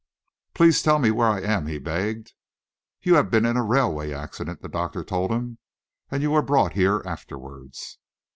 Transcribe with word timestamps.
"Please 0.55 0.81
tell 0.81 0.97
me 0.97 1.11
where 1.11 1.27
I 1.27 1.41
am?" 1.41 1.67
he 1.67 1.77
begged. 1.77 2.33
"You 3.03 3.13
have 3.13 3.29
been 3.29 3.45
in 3.45 3.55
a 3.55 3.61
railway 3.63 4.11
accident," 4.11 4.63
the 4.63 4.67
doctor 4.67 5.03
told 5.03 5.29
him, 5.29 5.59
"and 6.09 6.23
you 6.23 6.31
were 6.31 6.41
brought 6.41 6.73
here 6.73 7.03
afterwards." 7.05 7.99